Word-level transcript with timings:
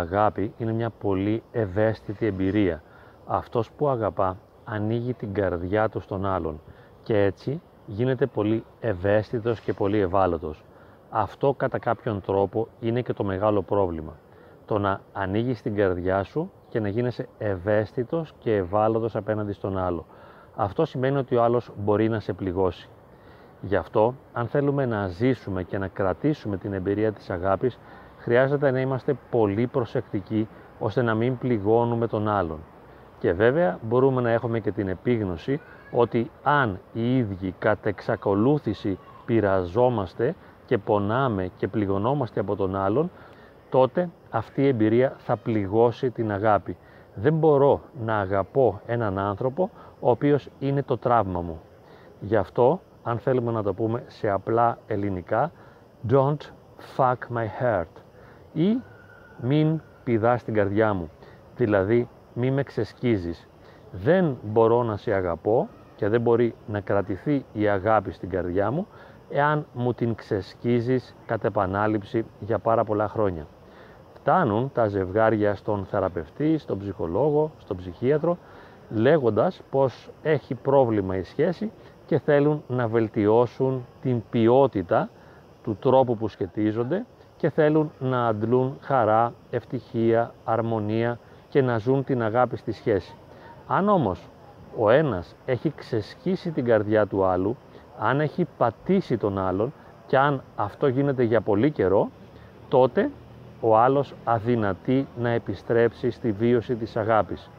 αγάπη 0.00 0.52
είναι 0.58 0.72
μια 0.72 0.90
πολύ 0.90 1.42
ευαίσθητη 1.52 2.26
εμπειρία. 2.26 2.82
Αυτός 3.26 3.70
που 3.70 3.88
αγαπά 3.88 4.36
ανοίγει 4.64 5.14
την 5.14 5.34
καρδιά 5.34 5.88
του 5.88 6.00
στον 6.00 6.26
άλλον 6.26 6.60
και 7.02 7.22
έτσι 7.22 7.60
γίνεται 7.86 8.26
πολύ 8.26 8.64
ευαίσθητος 8.80 9.60
και 9.60 9.72
πολύ 9.72 9.98
ευάλωτος. 9.98 10.64
Αυτό 11.10 11.54
κατά 11.54 11.78
κάποιον 11.78 12.20
τρόπο 12.20 12.68
είναι 12.80 13.02
και 13.02 13.12
το 13.12 13.24
μεγάλο 13.24 13.62
πρόβλημα. 13.62 14.16
Το 14.66 14.78
να 14.78 15.00
ανοίγεις 15.12 15.62
την 15.62 15.74
καρδιά 15.74 16.22
σου 16.22 16.50
και 16.68 16.80
να 16.80 16.88
γίνεσαι 16.88 17.28
ευαίσθητος 17.38 18.32
και 18.38 18.56
ευάλωτος 18.56 19.16
απέναντι 19.16 19.52
στον 19.52 19.78
άλλο. 19.78 20.06
Αυτό 20.56 20.84
σημαίνει 20.84 21.16
ότι 21.16 21.36
ο 21.36 21.42
άλλος 21.42 21.70
μπορεί 21.76 22.08
να 22.08 22.20
σε 22.20 22.32
πληγώσει. 22.32 22.88
Γι' 23.60 23.76
αυτό, 23.76 24.14
αν 24.32 24.46
θέλουμε 24.46 24.86
να 24.86 25.08
ζήσουμε 25.08 25.62
και 25.62 25.78
να 25.78 25.88
κρατήσουμε 25.88 26.56
την 26.56 26.72
εμπειρία 26.72 27.12
της 27.12 27.30
αγάπης, 27.30 27.78
χρειάζεται 28.20 28.70
να 28.70 28.80
είμαστε 28.80 29.16
πολύ 29.30 29.66
προσεκτικοί 29.66 30.48
ώστε 30.78 31.02
να 31.02 31.14
μην 31.14 31.38
πληγώνουμε 31.38 32.06
τον 32.06 32.28
άλλον. 32.28 32.58
Και 33.18 33.32
βέβαια 33.32 33.78
μπορούμε 33.82 34.20
να 34.20 34.30
έχουμε 34.30 34.60
και 34.60 34.72
την 34.72 34.88
επίγνωση 34.88 35.60
ότι 35.90 36.30
αν 36.42 36.78
οι 36.92 37.16
ίδιοι 37.16 37.54
κατ' 37.58 37.86
εξακολούθηση 37.86 38.98
πειραζόμαστε 39.24 40.34
και 40.66 40.78
πονάμε 40.78 41.50
και 41.56 41.68
πληγωνόμαστε 41.68 42.40
από 42.40 42.56
τον 42.56 42.76
άλλον, 42.76 43.10
τότε 43.70 44.10
αυτή 44.30 44.62
η 44.62 44.66
εμπειρία 44.66 45.14
θα 45.18 45.36
πληγώσει 45.36 46.10
την 46.10 46.32
αγάπη. 46.32 46.76
Δεν 47.14 47.34
μπορώ 47.34 47.80
να 48.04 48.18
αγαπώ 48.18 48.80
έναν 48.86 49.18
άνθρωπο 49.18 49.70
ο 50.00 50.10
οποίος 50.10 50.48
είναι 50.58 50.82
το 50.82 50.98
τραύμα 50.98 51.40
μου. 51.40 51.60
Γι' 52.20 52.36
αυτό, 52.36 52.80
αν 53.02 53.18
θέλουμε 53.18 53.52
να 53.52 53.62
το 53.62 53.74
πούμε 53.74 54.02
σε 54.06 54.30
απλά 54.30 54.78
ελληνικά, 54.86 55.52
don't 56.08 56.50
fuck 56.96 57.16
my 57.34 57.46
heart 57.62 58.02
ή 58.52 58.82
μην 59.40 59.80
πηδάς 60.04 60.44
την 60.44 60.54
καρδιά 60.54 60.92
μου, 60.92 61.10
δηλαδή 61.56 62.08
μη 62.34 62.50
με 62.50 62.62
ξεσκίζεις. 62.62 63.48
Δεν 63.90 64.38
μπορώ 64.42 64.82
να 64.82 64.96
σε 64.96 65.12
αγαπώ 65.12 65.68
και 65.96 66.08
δεν 66.08 66.20
μπορεί 66.20 66.54
να 66.66 66.80
κρατηθεί 66.80 67.44
η 67.52 67.68
αγάπη 67.68 68.12
στην 68.12 68.30
καρδιά 68.30 68.70
μου 68.70 68.86
εάν 69.30 69.66
μου 69.72 69.94
την 69.94 70.14
ξεσκίζεις 70.14 71.14
κατ' 71.26 71.44
επανάληψη 71.44 72.24
για 72.40 72.58
πάρα 72.58 72.84
πολλά 72.84 73.08
χρόνια. 73.08 73.46
Φτάνουν 74.14 74.70
τα 74.74 74.88
ζευγάρια 74.88 75.54
στον 75.54 75.84
θεραπευτή, 75.84 76.58
στον 76.58 76.78
ψυχολόγο, 76.78 77.50
στον 77.58 77.76
ψυχίατρο, 77.76 78.38
λέγοντας 78.90 79.62
πως 79.70 80.10
έχει 80.22 80.54
πρόβλημα 80.54 81.16
η 81.16 81.22
σχέση 81.22 81.72
και 82.06 82.18
θέλουν 82.18 82.62
να 82.68 82.88
βελτιώσουν 82.88 83.86
την 84.00 84.22
ποιότητα 84.30 85.10
του 85.62 85.76
τρόπου 85.80 86.16
που 86.16 86.28
σχετίζονται 86.28 87.04
και 87.40 87.50
θέλουν 87.50 87.90
να 87.98 88.26
αντλούν 88.26 88.76
χαρά, 88.80 89.32
ευτυχία, 89.50 90.34
αρμονία 90.44 91.18
και 91.48 91.62
να 91.62 91.78
ζουν 91.78 92.04
την 92.04 92.22
αγάπη 92.22 92.56
στη 92.56 92.72
σχέση. 92.72 93.14
Αν 93.66 93.88
όμως 93.88 94.28
ο 94.78 94.90
ένας 94.90 95.36
έχει 95.44 95.72
ξεσκίσει 95.76 96.50
την 96.50 96.64
καρδιά 96.64 97.06
του 97.06 97.24
άλλου, 97.24 97.56
αν 97.98 98.20
έχει 98.20 98.46
πατήσει 98.58 99.16
τον 99.16 99.38
άλλον 99.38 99.72
και 100.06 100.18
αν 100.18 100.42
αυτό 100.56 100.86
γίνεται 100.86 101.22
για 101.22 101.40
πολύ 101.40 101.70
καιρό, 101.70 102.10
τότε 102.68 103.10
ο 103.60 103.76
άλλος 103.76 104.14
αδυνατεί 104.24 105.06
να 105.18 105.28
επιστρέψει 105.28 106.10
στη 106.10 106.32
βίωση 106.32 106.74
της 106.74 106.96
αγάπης. 106.96 107.50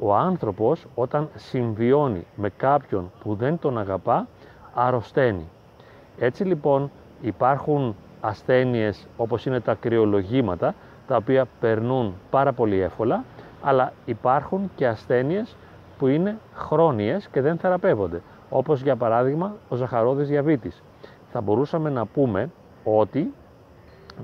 Ο 0.00 0.14
άνθρωπος 0.14 0.86
όταν 0.94 1.28
συμβιώνει 1.34 2.26
με 2.36 2.50
κάποιον 2.56 3.10
που 3.22 3.34
δεν 3.34 3.58
τον 3.58 3.78
αγαπά, 3.78 4.26
αρρωσταίνει. 4.74 5.48
Έτσι 6.18 6.44
λοιπόν 6.44 6.90
υπάρχουν 7.20 7.96
ασθένειες 8.24 9.06
όπως 9.16 9.46
είναι 9.46 9.60
τα 9.60 9.74
κρυολογήματα, 9.74 10.74
τα 11.06 11.16
οποία 11.16 11.46
περνούν 11.60 12.14
πάρα 12.30 12.52
πολύ 12.52 12.80
εύκολα, 12.80 13.24
αλλά 13.62 13.92
υπάρχουν 14.04 14.70
και 14.76 14.86
ασθένειες 14.86 15.56
που 15.98 16.06
είναι 16.06 16.38
χρόνιες 16.54 17.28
και 17.28 17.40
δεν 17.40 17.58
θεραπεύονται, 17.58 18.22
όπως 18.50 18.82
για 18.82 18.96
παράδειγμα 18.96 19.54
ο 19.68 19.76
ζαχαρόδης 19.76 20.28
διαβήτης. 20.28 20.82
Θα 21.32 21.40
μπορούσαμε 21.40 21.90
να 21.90 22.06
πούμε 22.06 22.50
ότι 22.84 23.32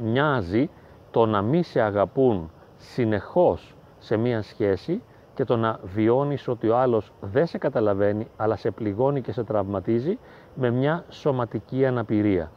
μοιάζει 0.03 0.71
το 1.11 1.27
να 1.27 1.43
μη 1.43 1.63
σε 1.63 1.81
αγαπούν 1.81 2.51
συνεχώς 2.77 3.75
σε 3.99 4.17
μία 4.17 4.43
σχέση 4.43 5.03
και 5.35 5.45
το 5.45 5.57
να 5.57 5.79
βιώνεις 5.83 6.49
ότι 6.49 6.69
ο 6.69 6.77
άλλος 6.77 7.13
δεν 7.21 7.47
σε 7.47 7.59
καταλαβαίνει 7.59 8.27
αλλά 8.37 8.57
σε 8.57 8.71
πληγώνει 8.71 9.21
και 9.21 9.33
σε 9.33 9.45
τραυματίζει 9.45 10.19
με 10.55 10.71
μια 10.71 11.05
σωματική 11.09 11.87
αναπηρία. 11.87 12.51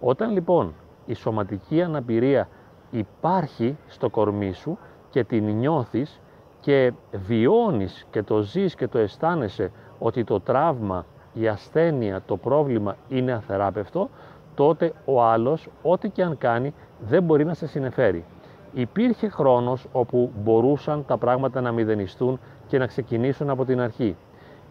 Όταν 0.00 0.32
λοιπόν 0.32 0.74
η 1.08 1.14
σωματική 1.14 1.82
αναπηρία 1.82 2.48
υπάρχει 2.90 3.76
στο 3.86 4.10
κορμί 4.10 4.52
σου 4.52 4.78
και 5.10 5.24
την 5.24 5.44
νιώθεις 5.44 6.20
και 6.60 6.92
βιώνεις 7.12 8.06
και 8.10 8.22
το 8.22 8.40
ζεις 8.40 8.74
και 8.74 8.88
το 8.88 8.98
αισθάνεσαι 8.98 9.70
ότι 9.98 10.24
το 10.24 10.40
τραύμα, 10.40 11.04
η 11.32 11.48
ασθένεια, 11.48 12.22
το 12.26 12.36
πρόβλημα 12.36 12.96
είναι 13.08 13.32
αθεράπευτο, 13.32 14.08
τότε 14.54 14.92
ο 15.04 15.22
άλλος, 15.22 15.68
ό,τι 15.82 16.08
και 16.08 16.22
αν 16.22 16.38
κάνει, 16.38 16.74
δεν 17.00 17.22
μπορεί 17.22 17.44
να 17.44 17.54
σε 17.54 17.66
συνεφέρει. 17.66 18.24
Υπήρχε 18.72 19.28
χρόνος 19.28 19.86
όπου 19.92 20.32
μπορούσαν 20.42 21.04
τα 21.06 21.16
πράγματα 21.16 21.60
να 21.60 21.72
μηδενιστούν 21.72 22.40
και 22.66 22.78
να 22.78 22.86
ξεκινήσουν 22.86 23.50
από 23.50 23.64
την 23.64 23.80
αρχή. 23.80 24.16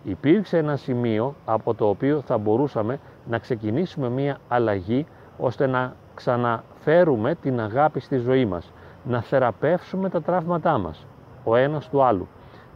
Υπήρξε 0.04 0.58
ένα 0.58 0.76
σημείο 0.76 1.36
από 1.46 1.74
το 1.74 1.90
οποίο 1.90 2.22
θα 2.22 2.38
μπορούσαμε 2.38 3.00
να 3.30 3.38
ξεκινήσουμε 3.38 4.10
μία 4.10 4.38
αλλαγή 4.48 5.06
ώστε 5.38 5.68
να 5.68 5.96
ξαναφέρουμε 6.18 7.36
την 7.36 7.60
αγάπη 7.60 8.00
στη 8.00 8.18
ζωή 8.18 8.46
μας, 8.46 8.72
να 9.04 9.22
θεραπεύσουμε 9.22 10.10
τα 10.10 10.22
τραύματά 10.22 10.78
μας, 10.78 11.06
ο 11.44 11.56
ένας 11.56 11.90
του 11.90 12.04
άλλου. 12.04 12.28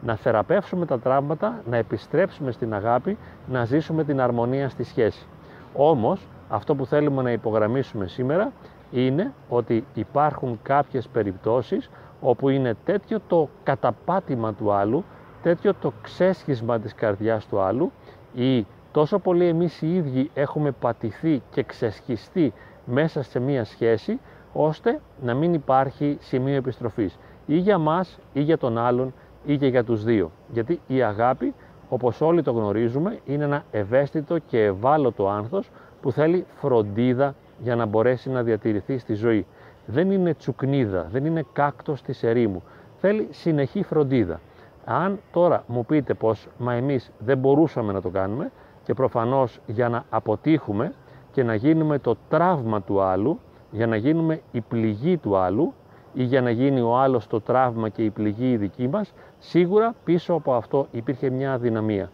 Να 0.02 0.16
θεραπεύσουμε 0.16 0.86
τα 0.86 1.00
τραύματα, 1.00 1.62
να 1.70 1.78
επιστρέψουμε 1.78 2.52
στην 2.52 2.74
αγάπη, 2.74 3.18
να 3.48 3.66
ζήσουμε 3.66 4.04
την 4.04 4.22
αρμονία 4.22 4.70
στη 4.70 4.84
σχέση. 4.84 5.26
Όμως, 5.74 6.28
αυτό 6.50 6.76
που 6.76 6.86
θέλουμε 6.86 7.22
να 7.22 7.32
υπογραμμίσουμε 7.32 8.08
σήμερα 8.08 8.52
είναι 8.92 9.34
ότι 9.50 9.86
υπάρχουν 9.94 10.60
κάποιες 10.64 11.08
περιπτώσεις 11.08 11.90
όπου 12.22 12.50
είναι 12.50 12.76
τέτοιο 12.86 13.20
το 13.28 13.50
καταπάτημα 13.64 14.54
του 14.54 14.72
άλλου, 14.72 15.04
τέτοιο 15.42 15.74
το 15.74 15.94
ξέσχισμα 16.02 16.80
της 16.80 16.96
καρδιάς 16.96 17.46
του 17.48 17.60
άλλου 17.60 17.92
ή 18.34 18.66
τόσο 18.92 19.20
πολύ 19.20 19.46
εμείς 19.46 19.82
οι 19.82 19.96
ίδιοι 19.96 20.32
έχουμε 20.34 20.72
πατηθεί 20.72 21.42
και 21.52 21.64
ξεσχιστεί 21.64 22.54
μέσα 22.86 23.24
σε 23.24 23.40
μία 23.40 23.64
σχέση 23.64 24.20
ώστε 24.54 25.00
να 25.22 25.34
μην 25.34 25.54
υπάρχει 25.54 26.18
σημείο 26.20 26.56
επιστροφής 26.56 27.18
ή 27.46 27.58
για 27.58 27.78
μας 27.78 28.20
ή 28.34 28.42
για 28.42 28.58
τον 28.58 28.78
άλλον 28.78 29.14
ή 29.46 29.58
και 29.58 29.68
για 29.68 29.84
τους 29.84 30.04
δύο. 30.04 30.32
Γιατί 30.52 30.80
η 30.88 31.02
αγάπη 31.02 31.54
όπως 31.90 32.22
όλοι 32.22 32.42
το 32.42 32.52
γνωρίζουμε 32.52 33.20
είναι 33.26 33.44
ένα 33.44 33.64
ευαίσθητο 33.72 34.38
και 34.38 34.64
ευάλωτο 34.64 35.30
άνθος 35.30 35.70
που 36.02 36.12
θέλει 36.12 36.46
φροντίδα 36.56 37.36
για 37.60 37.76
να 37.76 37.86
μπορέσει 37.86 38.30
να 38.30 38.44
διατηρηθεί 38.44 38.98
στη 38.98 39.14
ζωή. 39.14 39.46
Δεν 39.86 40.12
είναι 40.12 40.34
τσουκνίδα, 40.34 41.08
δεν 41.12 41.26
είναι 41.26 41.46
κάκτος 41.54 42.02
της 42.02 42.24
ερήμου. 42.24 42.64
Θέλει 43.00 43.28
συνεχή 43.32 43.84
φροντίδα. 43.84 44.40
Αν 44.86 45.20
τώρα 45.32 45.64
μου 45.68 45.86
πείτε 45.86 46.14
πως 46.14 46.48
μα 46.58 46.74
εμείς 46.74 47.12
δεν 47.20 47.38
μπορούσαμε 47.38 47.94
να 47.94 48.02
το 48.02 48.10
κάνουμε 48.10 48.52
και 48.84 48.94
προφανώς 48.94 49.60
για 49.66 49.90
να 49.90 50.04
αποτύχουμε 50.10 50.94
και 51.32 51.44
να 51.44 51.56
γίνουμε 51.56 52.00
το 52.00 52.16
τραύμα 52.30 52.82
του 52.82 53.02
άλλου, 53.02 53.40
για 53.72 53.88
να 53.88 53.96
γίνουμε 53.96 54.42
η 54.52 54.62
πληγή 54.62 55.18
του 55.18 55.38
άλλου 55.38 55.74
ή 56.14 56.24
για 56.24 56.42
να 56.42 56.50
γίνει 56.50 56.82
ο 56.82 56.98
άλλος 56.98 57.28
το 57.28 57.42
τραύμα 57.42 57.90
και 57.90 58.04
η 58.04 58.10
πληγή 58.10 58.52
η 58.52 58.58
δική 58.58 58.88
μας, 58.88 59.14
σίγουρα 59.40 59.96
πίσω 60.04 60.34
από 60.34 60.54
αυτό 60.54 60.88
υπήρχε 60.92 61.30
μια 61.30 61.54
αδυναμία. 61.54 62.10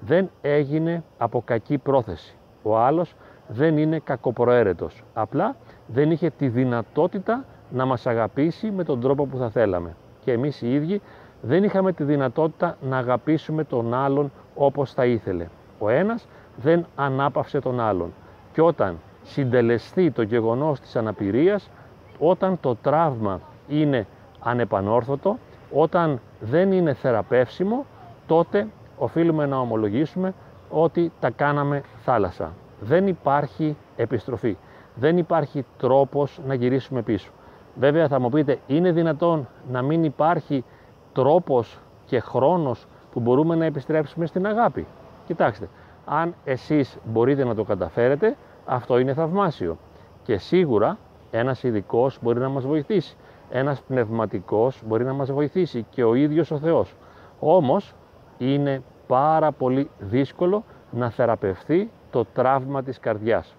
Δεν 0.00 0.30
έγινε 0.40 1.02
από 1.18 1.42
κακή 1.44 1.78
πρόθεση. 1.78 2.34
Ο 2.62 2.78
άλλος 2.78 3.14
δεν 3.48 3.78
είναι 3.78 3.98
κακοπροαίρετος. 3.98 5.04
Απλά 5.14 5.56
δεν 5.86 6.10
είχε 6.10 6.30
τη 6.30 6.48
δυνατότητα 6.48 7.44
να 7.70 7.84
μας 7.84 8.06
αγαπήσει 8.06 8.70
με 8.70 8.84
τον 8.84 9.00
τρόπο 9.00 9.26
που 9.26 9.36
θα 9.36 9.50
θέλαμε. 9.50 9.96
Και 10.24 10.32
εμείς 10.32 10.62
οι 10.62 10.72
ίδιοι 10.74 11.00
δεν 11.42 11.64
είχαμε 11.64 11.92
τη 11.92 12.04
δυνατότητα 12.04 12.76
να 12.80 12.96
αγαπήσουμε 12.98 13.64
τον 13.64 13.94
άλλον 13.94 14.32
όπως 14.54 14.92
θα 14.92 15.06
ήθελε. 15.06 15.46
Ο 15.78 15.88
ένας 15.88 16.28
δεν 16.56 16.86
ανάπαυσε 16.96 17.60
τον 17.60 17.80
άλλον. 17.80 18.12
Και 18.60 18.66
όταν 18.66 18.98
συντελεστεί 19.22 20.10
το 20.10 20.22
γεγονός 20.22 20.80
της 20.80 20.96
αναπηρίας, 20.96 21.70
όταν 22.18 22.60
το 22.60 22.76
τραύμα 22.76 23.40
είναι 23.68 24.06
ανεπανόρθωτο, 24.40 25.38
όταν 25.72 26.20
δεν 26.40 26.72
είναι 26.72 26.94
θεραπεύσιμο, 26.94 27.84
τότε 28.26 28.66
οφείλουμε 28.98 29.46
να 29.46 29.58
ομολογήσουμε 29.58 30.34
ότι 30.70 31.12
τα 31.20 31.30
κάναμε 31.30 31.82
θάλασσα. 32.04 32.52
Δεν 32.80 33.06
υπάρχει 33.06 33.76
επιστροφή. 33.96 34.56
Δεν 34.94 35.18
υπάρχει 35.18 35.64
τρόπος 35.78 36.40
να 36.46 36.54
γυρίσουμε 36.54 37.02
πίσω. 37.02 37.30
Βέβαια 37.74 38.08
θα 38.08 38.20
μου 38.20 38.28
πείτε, 38.28 38.58
είναι 38.66 38.92
δυνατόν 38.92 39.48
να 39.70 39.82
μην 39.82 40.04
υπάρχει 40.04 40.64
τρόπος 41.12 41.78
και 42.06 42.20
χρόνος 42.20 42.86
που 43.12 43.20
μπορούμε 43.20 43.54
να 43.54 43.64
επιστρέψουμε 43.64 44.26
στην 44.26 44.46
αγάπη; 44.46 44.86
Κοιτάξτε, 45.26 45.68
αν 46.04 46.34
εσείς 46.44 46.98
μπορείτε 47.04 47.44
να 47.44 47.54
το 47.54 47.64
καταφέρετε, 47.64 48.36
αυτό 48.72 48.98
είναι 48.98 49.14
θαυμάσιο. 49.14 49.78
Και 50.22 50.38
σίγουρα 50.38 50.98
ένας 51.30 51.62
ειδικός 51.62 52.18
μπορεί 52.22 52.38
να 52.38 52.48
μας 52.48 52.66
βοηθήσει. 52.66 53.16
ένας 53.50 53.80
πνευματικός 53.80 54.82
μπορεί 54.86 55.04
να 55.04 55.12
μας 55.12 55.32
βοηθήσει 55.32 55.86
και 55.90 56.04
ο 56.04 56.14
ίδιος 56.14 56.50
ο 56.50 56.58
Θεός. 56.58 56.94
Όμως 57.38 57.94
είναι 58.38 58.82
πάρα 59.06 59.52
πολύ 59.52 59.90
δύσκολο 59.98 60.64
να 60.90 61.10
θεραπευθεί 61.10 61.90
το 62.10 62.24
τραύμα 62.24 62.82
της 62.82 62.98
καρδιάς. 62.98 63.56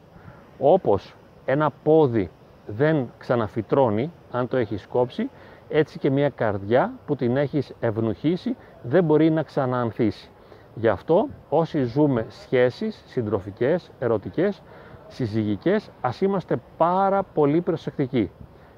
Όπως 0.60 1.16
ένα 1.46 1.72
πόδι 1.84 2.32
δεν 2.66 3.12
ξαναφυτρώνει 3.18 4.12
αν 4.32 4.48
το 4.48 4.58
έχεις 4.58 4.88
κόψει, 4.88 5.30
έτσι 5.70 6.00
και 6.00 6.10
μια 6.10 6.30
καρδιά 6.30 6.94
που 7.06 7.16
την 7.16 7.38
έχεις 7.38 7.74
ευνουχίσει 7.80 8.56
δεν 8.82 9.04
μπορεί 9.04 9.30
να 9.30 9.44
ξαναανθίσει. 9.44 10.30
Γι' 10.76 10.88
αυτό 10.88 11.28
όσοι 11.50 11.84
ζούμε 11.84 12.26
σχέσεις 12.30 13.04
συντροφικές, 13.06 13.92
ερωτικές, 14.00 14.62
συζυγικές, 15.12 15.90
ας 16.02 16.22
είμαστε 16.22 16.60
πάρα 16.78 17.24
πολύ 17.24 17.62
προσεκτικοί. 17.62 18.32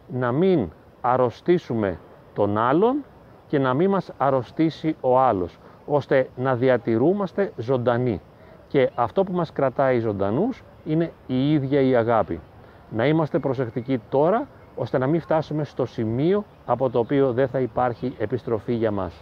Να 0.07 0.31
μην 0.31 0.69
αρρωστήσουμε 1.01 1.99
τον 2.33 2.57
άλλον 2.57 3.03
και 3.47 3.59
να 3.59 3.73
μην 3.73 3.89
μας 3.89 4.11
αρρωστήσει 4.17 4.95
ο 5.01 5.19
άλλος, 5.19 5.59
ώστε 5.85 6.29
να 6.35 6.55
διατηρούμαστε 6.55 7.51
ζωντανοί. 7.57 8.21
Και 8.67 8.89
αυτό 8.95 9.23
που 9.23 9.33
μας 9.33 9.51
κρατάει 9.51 9.99
ζωντανούς 9.99 10.63
είναι 10.85 11.11
η 11.27 11.53
ίδια 11.53 11.81
η 11.81 11.95
αγάπη. 11.95 12.39
Να 12.89 13.07
είμαστε 13.07 13.39
προσεκτικοί 13.39 14.01
τώρα, 14.09 14.47
ώστε 14.75 14.97
να 14.97 15.07
μην 15.07 15.21
φτάσουμε 15.21 15.63
στο 15.63 15.85
σημείο 15.85 16.45
από 16.65 16.89
το 16.89 16.99
οποίο 16.99 17.33
δεν 17.33 17.47
θα 17.47 17.59
υπάρχει 17.59 18.15
επιστροφή 18.17 18.73
για 18.73 18.91
μας. 18.91 19.13